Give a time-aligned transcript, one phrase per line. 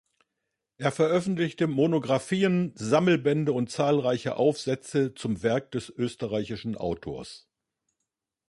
[0.77, 7.47] Er veröffentlichte Monographien, Sammelbände und zahlreiche Aufsätze zum Werk des österreichischen Autors.